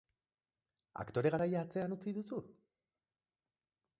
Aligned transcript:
Aktore 1.03 1.33
garaia 1.35 1.61
atzean 1.67 1.95
utzi 1.97 2.15
duzu? 2.17 2.41